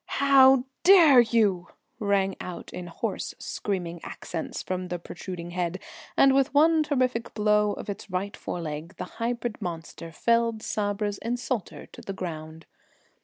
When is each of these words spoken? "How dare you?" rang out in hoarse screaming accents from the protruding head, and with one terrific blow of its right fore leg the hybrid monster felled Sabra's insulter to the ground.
"How 0.15 0.63
dare 0.81 1.19
you?" 1.21 1.67
rang 1.99 2.35
out 2.41 2.73
in 2.73 2.87
hoarse 2.87 3.35
screaming 3.37 3.99
accents 4.03 4.63
from 4.63 4.87
the 4.87 4.97
protruding 4.97 5.51
head, 5.51 5.79
and 6.17 6.33
with 6.33 6.55
one 6.55 6.81
terrific 6.81 7.35
blow 7.35 7.73
of 7.73 7.87
its 7.87 8.09
right 8.09 8.35
fore 8.35 8.61
leg 8.61 8.95
the 8.97 9.03
hybrid 9.21 9.61
monster 9.61 10.11
felled 10.11 10.63
Sabra's 10.63 11.19
insulter 11.19 11.85
to 11.85 12.01
the 12.01 12.13
ground. 12.13 12.65